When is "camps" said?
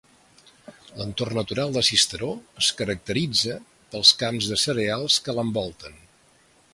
4.23-4.51